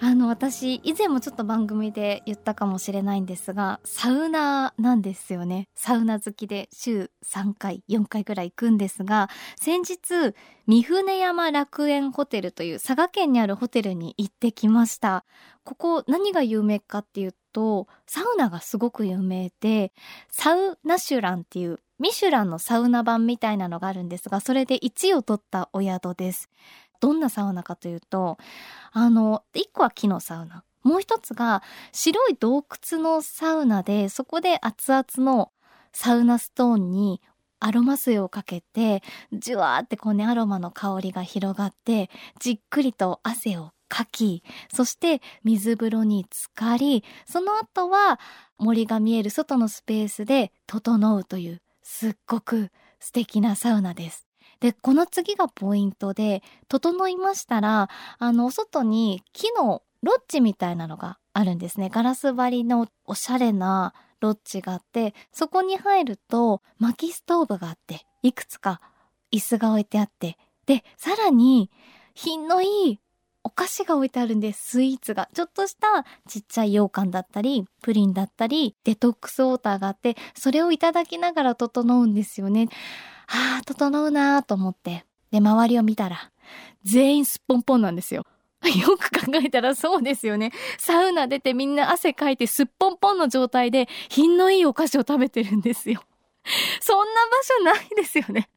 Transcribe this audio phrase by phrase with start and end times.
[0.00, 5.68] あの私以前もちょっと番組で言ったかもしれないんですがサウナーなんですよね。
[5.74, 10.34] サウナ好きで週3回4回ぐらい行くんですが先日
[10.66, 15.24] 御船山楽園ホテルという佐賀県にあるホテルに行ってきました。
[15.62, 19.92] ここ何が有名かっていうとサウナがすごく有名で
[20.28, 26.50] サウナシュランっていうミシュランのサウナ版みたいなのがあるんですがそれで1位を取ったお宿です。
[27.04, 28.38] どんなサウナかというと
[28.92, 30.64] あの1個は木のサウナ。
[30.84, 35.52] もう一つが白い洞窟のサウナでそこで熱々の
[35.92, 37.20] サウナストーンに
[37.60, 39.02] アロマ水をかけて
[39.34, 42.08] じゅわーってこうねアロマの香りが広がって
[42.40, 48.18] じっくりと汗をかきそして水風呂に浸かりその後は
[48.56, 54.26] 森が見える外のスペースで整うというすっごく素敵なサウナです。
[54.60, 57.88] でこの次がポイントで整いましたら
[58.18, 61.90] あの外に木のロッジみたいなのがあるんですね。
[61.92, 68.80] ガラス張りのおしゃれなロッジがあってそこに入ると薪ストーブがあっていくつか
[69.32, 71.70] 椅子が置いてあってでさらに
[72.14, 73.00] 品のいい
[73.42, 74.70] お菓子が置いてあるんです。
[74.70, 75.28] スイーツが。
[75.34, 82.68] ちょっとしたちっちゃい羊羹だったりプリンだったりデトックスウォーターがあってそれをいただきながら整うんですよね。
[83.28, 85.04] ああ、整うなーと思って。
[85.30, 86.30] で、周りを見たら、
[86.84, 88.24] 全員すっぽんぽんなんですよ。
[88.80, 90.52] よく考えたらそうですよね。
[90.78, 96.02] サウナ出てみんな汗かいてすっぽんぽんの状態で品のいいお菓子を食べてるんですよ。
[96.80, 97.20] そんな
[97.64, 98.48] 場所ないですよね。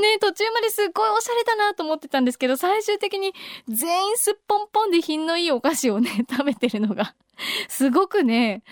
[0.00, 3.34] ね途中まですっごいおしゃれだなと思ってたんですけど、最終的に
[3.68, 7.14] 全員すっぽんぽんで品のいいお菓子をね、 食べてるのが、
[7.68, 8.62] すごくね、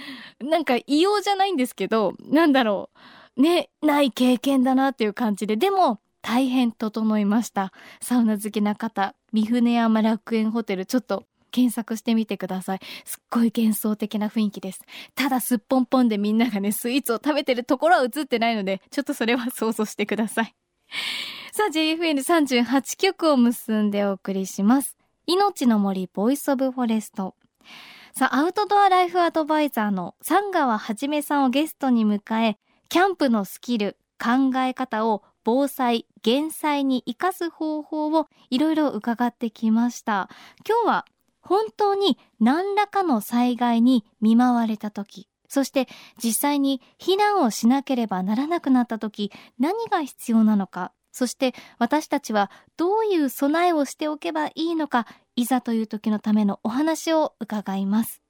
[0.40, 2.98] なんか異様じゃないんですけど、なんだろう。
[3.38, 7.72] ね、ない経験だなっていう感じで、でも大変整いました。
[8.02, 12.80] サウナ好きな方、三船山楽園ホテル、ちょっと検索してみてください。
[13.04, 14.80] すっごい幻想的な雰囲気です。
[15.14, 20.54] ただすっぽんぽんでみんながね、スイーツを食べてるところは映ってないので、ちょっとそれは想像してください。
[21.52, 24.96] さあ、JFN38 曲を結んでお送りします。
[25.26, 27.34] 命の森 Voice of Forest。
[28.14, 32.58] さあ、アウトドアライフアドバイザーの三川はじめさんをゲストに迎え、
[32.90, 40.30] キャンプのスキル、考え方を防災、減災に生かす方法をいろいろ伺ってきました。
[40.66, 41.04] 今日は
[41.42, 45.86] 本当に何らかの災害に見舞われた時、そして
[46.22, 55.06] 実際に避難をしなければならなくなった時、何が必要なのか、そして私たちはどういう備えをしておけばいいのか、
[55.36, 58.22] いざという時のためのお話を伺います。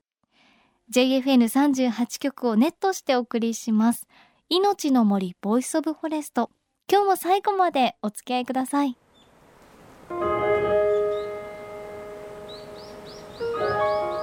[0.93, 4.07] JFN38 曲をネットしてお送りします。
[4.51, 6.49] 命の森 Voice of Forest。
[6.91, 8.97] 今日も最後までお付き合いください。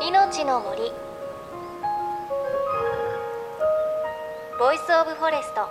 [0.01, 0.81] 命の森。
[4.57, 5.69] Voice of Forest。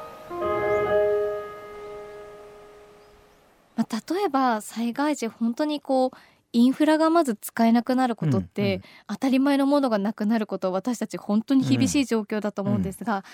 [3.74, 6.16] まあ、例えば災害時本当にこう
[6.54, 13.24] インフラがまず使えなくなることって、当たり前のものがなくなること私たち本当に厳しい状況だと思うんですが、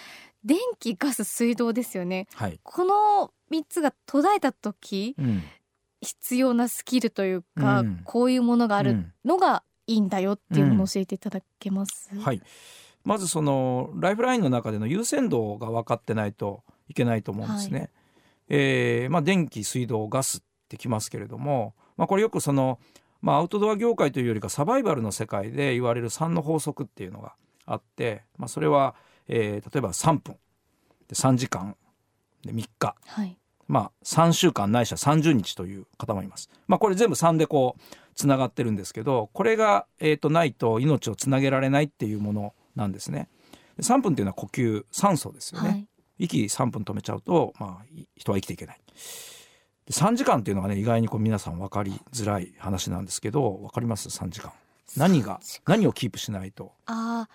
[0.43, 5.43] うん、電気ガス水道ですよね、はい、この3つが途絶えた時、うん、
[6.01, 12.41] 必要なスキルというか、うん、こういうものがあるのがいいんだよっていうのを教えていただけます、はい。
[13.05, 17.79] まずそのライフラインの中での優先度が分かってないといけないと思うんですね。
[17.79, 17.91] はい、
[18.49, 22.79] えー、まあ、電気水道ガスってきますけれども、まあ、これよくその
[23.23, 27.35] まあ、アウトドア業界というよりかサバイバルの世界で言われる3の法則っていうのが
[27.67, 28.95] あって、まあ、それは、
[29.29, 30.37] えー、例えば3分
[31.09, 31.77] で3時間
[32.45, 33.37] で3日、はい、
[33.69, 36.51] まあ、3週間ないしは30日という方もいます。
[36.67, 37.83] まあ、これ全部3でこう
[38.15, 43.29] つながってるんですけどこれが、えー、とないと命をつなげられないっていうものなんですね。
[43.79, 45.69] 3分っていうのは呼吸酸素ですよね。
[45.69, 45.87] はい、
[46.19, 47.85] 息3分止めちゃうと、まあ、
[48.17, 48.81] 人は生きていけない。
[49.89, 54.53] 3時間っていうのがね意外にこう皆さん分かりづらい話なんですけど分かります？3時間。
[54.97, 56.73] 何が何をキープしないと。
[56.87, 57.29] あ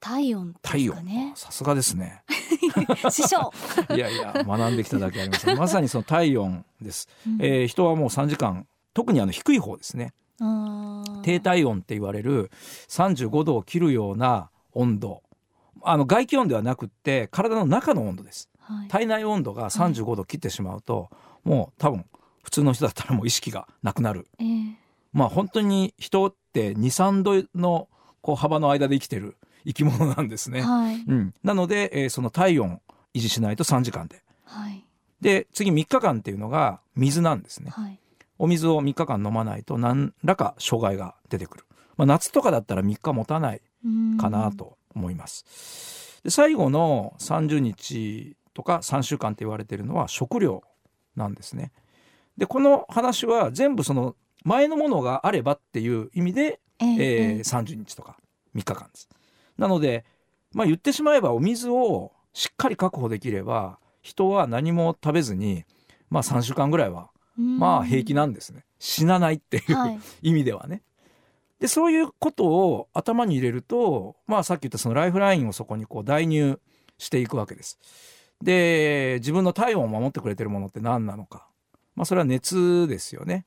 [0.00, 1.32] 体温体温。
[1.34, 2.22] さすがですね。
[3.10, 3.52] 師匠。
[3.94, 5.54] いやいや学んできただけあります。
[5.54, 10.12] まさにその体温です、うん、えー、人はもう3時間特にあの低い方ですね。
[11.22, 12.50] 低体温って言われる
[12.88, 15.22] 35度を切るような温度。
[15.82, 21.08] あの外気温ではなくって体の中の温度です、はい、体内温度が35度切ってしまうと、はい
[21.46, 22.04] もう多分
[22.42, 24.74] 普通の人だったらもう意識がなくなる、えー、
[25.12, 27.88] まあ本当に人って23度の
[28.20, 30.60] こう幅の間で生きてる生き物なんですね。
[30.60, 32.80] はいうん、なので、えーその体温
[33.14, 34.22] 維持しないと3時間で。
[34.44, 34.82] はい
[35.20, 37.70] で次3日間っていうのが水なんですね。
[37.70, 37.98] はい
[38.38, 41.64] お水を3日間飲まないと何らか障害が出てくる。
[41.96, 43.62] まあ、夏とかだったら3日持たない
[44.20, 46.20] かなと思います。
[46.22, 50.62] で最後の30日とか3週間って言われてるのは食料
[51.16, 51.72] なんですね。
[52.36, 54.14] でこの話は全部その
[54.44, 58.16] 前のものがあればっていう意味で、えええーええ30日とか
[58.54, 59.08] 3日間です。
[59.58, 60.04] なので、
[60.52, 65.64] まあ、言ってしまえばお水をしっかり確保できれば人は何も食べずに、
[66.10, 68.64] まあ、3週間ぐらいはうんまあ平気なんですね。
[68.78, 70.82] 死なないっていう、はい意味ではね。
[71.60, 76.60] でそういうことを頭に入れると、まあ、さっき言ったそのライフラインをそこにこう代入
[76.98, 77.78] していくわけです。
[78.42, 81.48] で自分の体温を守ってくれてるものって何なのか、
[81.94, 83.46] まあ、それは熱ですよね。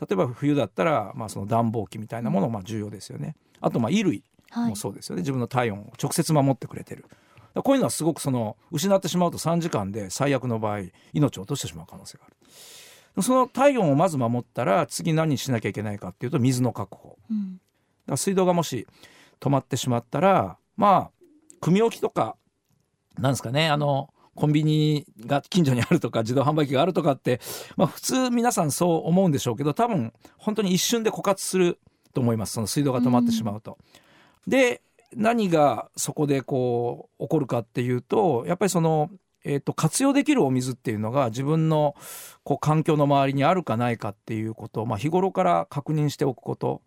[0.00, 3.34] 例えば冬だったら、まあ、その暖房機みたいなものも重要ですよね。
[3.60, 7.06] あとまあ衣類はいもそうですよね、自分の体温を直接守ってくれてる。
[7.62, 10.80] こういうのはすごくその失ってしまうと3時間で最悪の場合
[11.14, 13.22] 命を落としてしまう可能性がある。
[13.22, 17.16] その体温をまず守ったら次何しなきゃいけないかっていうと水の確保。
[17.30, 17.60] うん
[18.06, 18.86] だから水道がもし
[19.40, 21.10] 止まってしまったらまあ
[21.60, 22.36] 組み置きとか
[23.18, 27.40] なんですかねあのコンビニが近所にあるとか自動販売機があるとかって、
[27.76, 31.78] まあ、普通皆さんそう思うんでしょうけど多分本当に一瞬で枯渇する
[32.14, 32.52] と思います。
[32.52, 33.78] その水道が止まってしまうと。
[34.46, 34.82] で
[35.14, 39.10] 何がそこでこう起こるかっていうとやっぱりその、
[39.44, 41.94] えー、と活用できるお水っていうのが自分の
[42.44, 46.82] こう環境の周りにあるかないかっていうことを、まあ、日頃から確認しておくこと、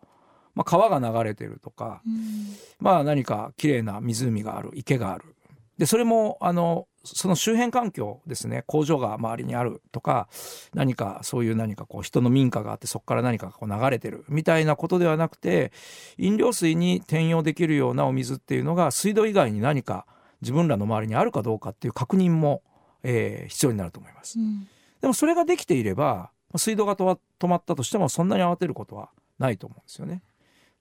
[0.54, 2.56] まあ、川が流れてるとか、うん。
[2.80, 5.36] まあ、何か綺麗な湖がある池がある。
[5.78, 10.28] でそれもあのその周辺環境ですね工場が周りにあるとか
[10.74, 15.72] 何かそういう何かこう人の民家があってそこから何かがこう流れてるみたいなことではなくて
[16.18, 20.06] 飲料水に転用できるようなお水っていうのが水道以外に何か
[20.42, 22.62] 自分らの周りにあるかどうかっていう確認も、
[23.04, 24.40] えー必要になると思います。
[24.40, 24.68] うん
[25.02, 27.18] でもそれができていれば水道が止
[27.48, 30.24] まったとしてもそんなに慌てることはないと思うんですよね。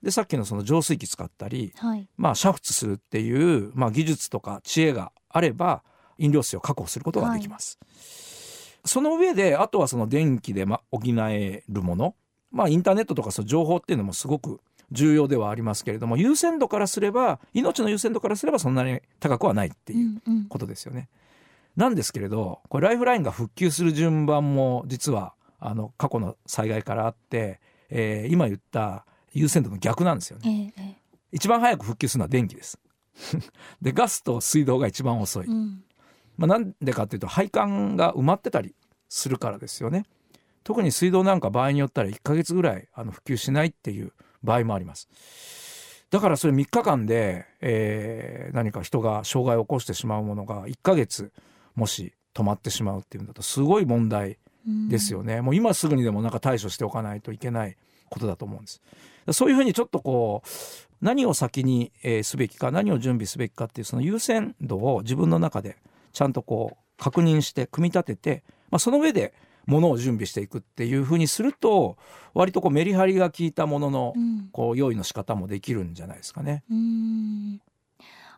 [0.03, 5.83] でさっきのその浄水器使ったり、はいまあ、煮沸するっていう、まあ、技術とか知恵があれば
[6.19, 7.79] 飲料水を確保することができます。
[8.85, 12.15] その上であとはその電気でま補えるもの、
[12.51, 14.61] まあ、インターネットとかその情報っていうのもすごく
[14.93, 21.09] 重要ではありますけれども優先度からすれば命の優先度からすればそんなに高くはないっていううんうんことですよね。
[21.77, 27.61] なんですけれどこれライフラインが復旧する順番も実はあの過去の災害からあって、
[27.91, 30.73] えー今言った優先度の逆なんですよね。
[30.77, 30.97] えええ
[31.31, 32.79] 一番早く復旧するのは電気です。
[33.83, 35.51] でガスと水道が一番遅いえ。
[35.51, 35.85] うん
[36.39, 38.75] まあ、なんでかっていうと配管が埋まってたり
[39.11, 40.05] するからですよね。
[40.65, 44.13] 特に水道なんか場合によったら1ヶ月ぐらいあの普及しないっていう
[44.43, 45.09] 場合もあります。
[46.11, 51.33] だからそれ3日間で、えー何か人が障害を起こしてしまうものが1ヶ月
[51.75, 57.77] もし止まってしまうっていうんだとすごい問題うんですよね、もう今すぐにでもなんか対処しておかないといけない
[58.11, 58.81] ことだと思うんです
[59.33, 60.49] そういうふうにちょっとこう
[61.01, 65.77] 何を先に、えーすべきか何を準備すべきかっていうその優先度を自分の中で
[66.19, 69.33] ちゃんとこう確認して組み立てて、まあ、その上で
[69.67, 71.97] ものを準備していくっていうふうにすると
[72.35, 76.65] 割とこうメリハリが効いたもののうんこう用意の仕方もできるんじゃないですかね。
[76.69, 77.61] うん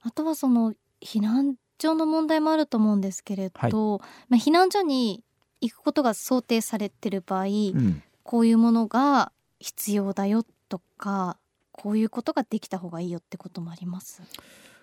[0.02, 5.24] あとはその避難所の問題もあると思うんですけれど、まあ、避難所に
[5.62, 11.38] 行くことが想定されてる場合、うんこういうものが必要だよとか
[11.72, 14.22] こういうことができた方がいいよってこともあります？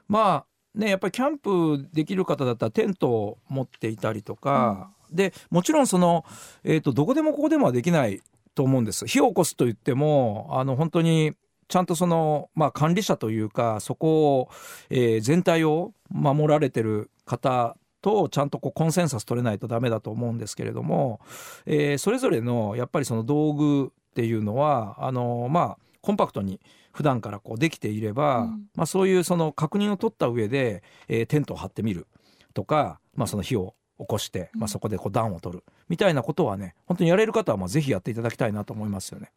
[0.10, 0.46] まあ
[0.78, 6.26] ねやっぱりキャンプできる方だったらテントを持っていたりとか、でもちろんその、
[6.64, 8.22] えー、とどこでもここでもはできない
[8.56, 9.06] と思うんです。
[9.08, 11.34] 火を起こすと言ってもあの本当に
[11.68, 14.50] ちゃんとその、まあ、管理者というかそこを、
[14.90, 21.20] えー全体を守られてる方とちゃんとこうコンセンサス取れないとダメだと思うんですけれども、
[21.66, 26.60] えーそれぞれのやっぱりその道具っていうのはあのまあコンパクトに
[26.98, 28.70] 普段からこうできていれば、うん。
[28.76, 32.08] まあ、そういうその確認を取った上で、えーテントを張ってみる
[32.56, 39.32] とか、まあ、その火を起こして、まあ、そこでこう暖を取るみたいなことはね本当にやれる方はまあぜひやっていただきたいなと思いますよね。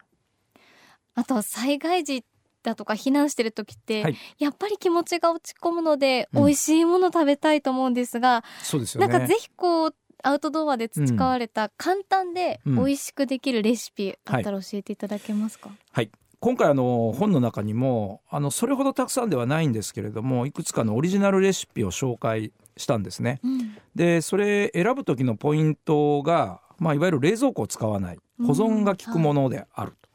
[1.13, 2.25] あとは災害時
[2.63, 4.17] だとか避難してる時って、はい。
[4.39, 6.45] やっぱり気持ちが落ち込むので、うん。
[6.45, 9.07] 美味しいもの食べたいと思うんですが、そうですよね。
[9.07, 12.75] なんかぜひこうアウトドアで培われた簡単でうん。
[12.77, 16.09] 美味しくできるレシピあったら教えていただけますか、はい
[16.41, 23.39] 今回あの本の中にもあのそれほどたくさんではないんですけれどもいくつかのオリジナルレシピを紹介したんですね。
[23.43, 23.77] うん。
[23.93, 28.17] でそれ選ぶ時のポイントが、まあ、いわゆる冷蔵庫を使わない。
[28.39, 30.09] 保存が効くものであると。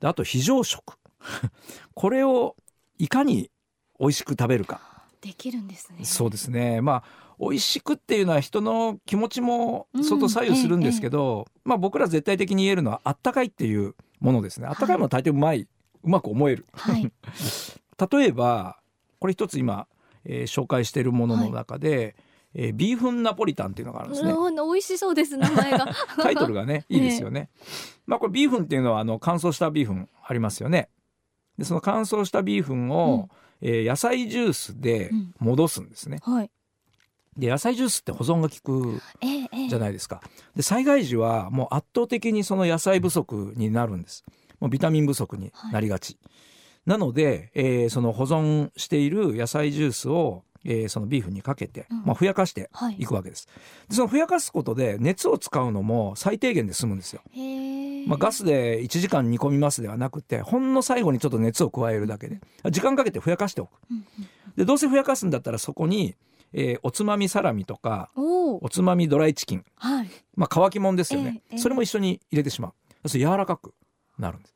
[0.00, 0.96] であと非常食。
[1.94, 2.54] これを
[2.98, 3.50] いかに
[3.98, 4.80] 美味しく食べるか。
[5.20, 6.04] できるんですね。
[6.04, 6.82] そうですね。
[6.82, 15.68] まあ美味しくっていうのは人の気持ちも相当左右するんですけど、うんええ、まあ僕ら絶対的に言えるのはあったかいっていうものですねあったかいものは大抵うまい、
[16.02, 17.12] うまく思える、はい、
[18.10, 18.78] 例えば
[19.18, 19.86] これ一つ今、
[20.24, 22.14] えー、紹介しているものの中で、はい
[22.54, 24.32] えー、ビーフンナポリタンっていうのがあるんですね。
[24.32, 25.86] 美味しそうです名前が。
[26.22, 27.40] タイトルがね いいですよね。
[27.40, 27.50] ね
[28.06, 30.88] まあこれビーフンっていうのはあの乾燥したビーフンありますよね。
[31.58, 33.28] でその乾燥したビーフンを、
[33.60, 36.20] うん、えー、野菜ジュースで戻すんですね。
[36.26, 36.50] うんはい、
[37.36, 39.00] で野菜ジュースって保存が効く
[39.68, 40.22] じゃないですか。
[40.54, 44.24] で災害時はもう圧倒的にその野菜不足になるんです。
[44.60, 46.18] もうビタミン不足になりがち。
[46.22, 46.30] は
[46.86, 53.06] い、なので、えー、その保存している野菜ジュースをえー、そのビーフンにかけて、まあ、ふやかしてい。
[53.06, 57.20] くわけです、はい、でそのふやかすことで熱を使うのも最低限で済むんですよ、
[58.06, 63.70] まあ、ガスで1時間煮込みますではなくてほんの最後にちょっと熱を加えるだけで時間かけてふやかしておく、
[64.56, 66.14] でどうせふやかすんだったらそこに、
[66.56, 73.08] えー、おつまみサラミとかおつまみドライチキン、はい、まあ乾きもんですよね、えーえー、それも一緒に入れてしまう。
[73.08, 73.74] そ柔らかく
[74.18, 74.54] なるんです。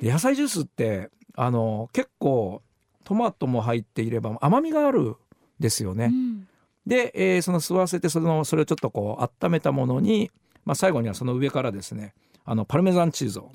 [0.00, 2.62] で野菜ジュースってあの結構
[3.04, 5.16] トマトも入っていれば甘みがある
[5.58, 6.06] ですよね。
[6.06, 6.48] うん、
[6.86, 10.30] で、えー、その吸わせてそのそれをちょっとこう温めたものに、
[10.64, 12.14] まあ、最後にはその上からですね
[12.44, 13.50] あのパルメザンチーズを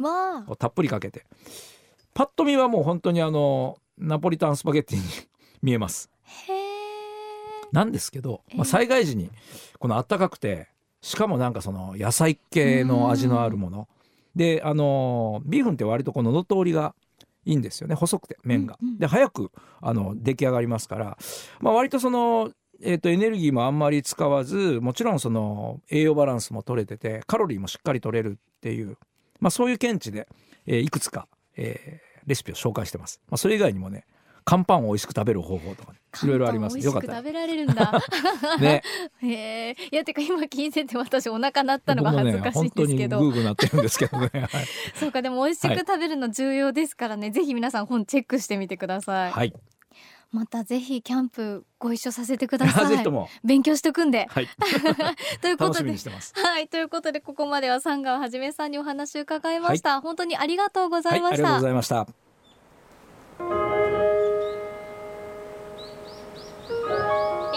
[0.58, 1.26] たっぷりかけて。
[2.14, 5.04] パッと見はもう本当にあのナポリタンスパゲッティに
[5.64, 6.10] 見えます。
[7.72, 9.32] なんですけど、まあ、災害時に
[9.80, 10.68] このあったかくて
[11.01, 13.88] しかもなんかその野菜系の味のあるもの。
[14.36, 16.96] であのビーフンって割とこの喉通りが
[17.44, 18.78] いいんですよね細くて麺が。
[19.00, 19.51] で早く
[19.82, 21.18] あの出来上がりますから、
[21.60, 22.51] まあ、割とその、
[22.82, 28.98] えーと、エネルギーもあんまり使わずもちろんその栄養バランスも取れててカロリーもしっかり取れるっていう、
[29.40, 30.28] まあ、そういう見地で、
[30.66, 33.20] えー、いくつか、えー、レシピを紹介してます。
[33.30, 34.06] まあ、それ以外にもね
[34.46, 36.77] 乾パンを美味しく食べる方法とか、ね、いろいろあります。
[36.80, 38.01] よかった食べられるんだ。
[38.60, 38.84] ね。
[39.24, 39.75] へえ。
[39.91, 43.18] いやてか今聞いてて私お腹鳴ったのが恥ずかしいですけど。
[43.18, 44.30] ね、グーグーなってるんですけどね。
[44.34, 44.50] はい、
[44.96, 49.32] そうかでも美味しく食べるの重要ですからね、はい、ぜひ皆さん本チェックしてみてください。
[49.32, 49.53] はい。
[50.32, 53.03] またぜひキャンプご一緒させてください。
[53.44, 54.27] 勉強しておくんで。
[54.30, 54.48] はい。
[55.41, 61.34] ということで、はい、ということでここまでは三川はじめさんにお話を伺いました、はい、本当にありがとうございました。
[61.34, 62.08] ありがとうございました。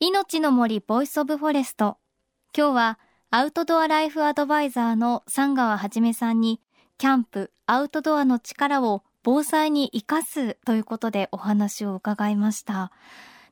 [0.00, 1.98] 命の森 Voice of Forest。
[2.54, 2.98] 今日は
[3.30, 6.60] アウトドアライフアドバイザーの三川はじめさんに
[6.98, 12.90] キャンプアウトドアの力を防災に生かすということでお話を伺いました、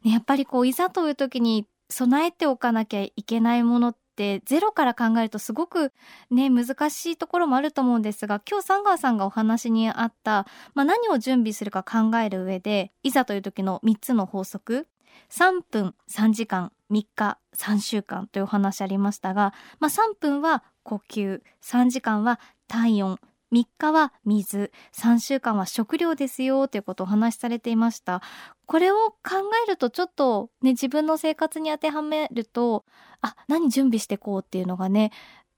[0.05, 5.93] やっぱりこういざという時に備えておかなきゃいけないものってゼロから考えるとすごく
[6.31, 14.89] ね難しいところもあると思うんですが今日寒川さんがお話にあった、まあ、何を準備するか考える上でいざという時の3つの法則
[15.31, 23.19] 3分3時間3日3週間というお話ありましたが、まあ、3分は呼吸3時間は体温
[23.53, 28.23] 3日は水3週間は食料ですよということをお話しされていました。
[28.67, 32.87] これを考えるとちょっとね自分の生活に当てはめると
[33.21, 35.13] あ何準備してこうっていうのがね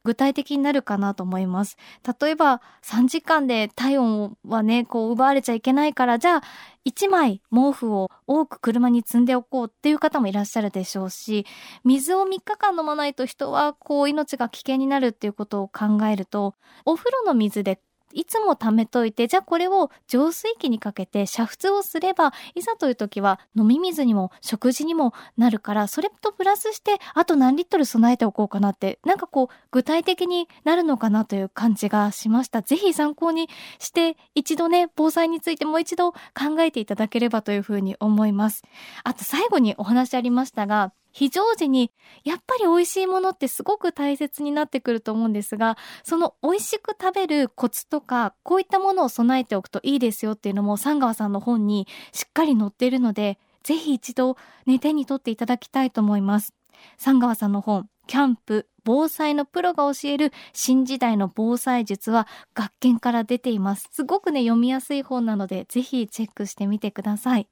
[0.04, 1.76] 具体的になるかなと思います。
[2.20, 6.42] 例えば3時間で体温はねこう奪われちゃいけないからじゃあ
[6.84, 11.46] 1枚毛布を多く車に積んでおこうっていう方もいらっしゃるでしょうし
[11.84, 17.80] 水を3日間飲まないと人はこう命が危険になるっていうことを考えるとお風呂の水で
[18.14, 32.62] いつも貯めといて、じゃあこれを浄水器にかけて煮沸をすれば、いざという時は飲み水にも食事にもなるから、それとプラスして、あと何リットル備えておこうかなって、なんかこう、具体的になるのかなという感じがしました。
[32.62, 36.18] ぜひ参考にして、一度ね、防災についてもう一度考
[36.61, 38.62] えていただければというふうに思います。
[39.02, 41.92] あと最後にお話ありましたが、非常時に
[42.25, 56.52] やっぱり美味しいものってすごく大切になってくると思うんですが、その美味しく食べるコツとか、こういったものを備えておくといいですよっていうのも、三川さんの本にしっかり載っているので、ぜひ一度ね、手に取っていただきたいと思います。
[56.99, 63.88] 三川さんの本、キャンプ、防災のプロが教える新時代の防災術は学研から出ています。
[63.92, 67.49] すごくね、読みやすい本なので、ぜひチェックしてみてください。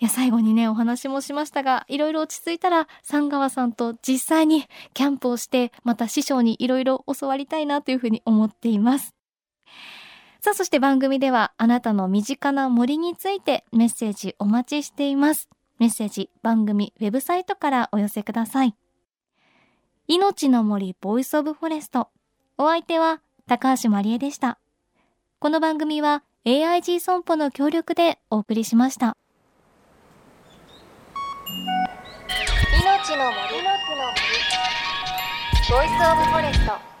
[0.00, 4.64] いや、最後にね、お話もしましたが、いろいろ落ち着いたら、三川さんと実際に
[4.94, 9.14] キャンプをして、また師匠にいろいろ教わりたいなというふうに思っています。
[10.40, 15.48] さあ、そして番組では、あなたの身近な森についてメッセージお待ちしています。
[15.80, 18.74] メッセージ、番組、ウェブサイトからお寄せください。
[20.06, 22.08] 命の森 Voice of Forest。
[22.56, 24.58] お相手は高橋万里恵でした。
[25.40, 29.16] この番組は AIG 損保の協力でお送りしました。
[33.16, 33.62] の森
[35.70, 36.97] Voice of Forest。